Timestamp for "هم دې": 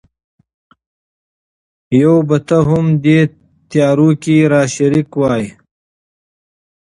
2.69-3.19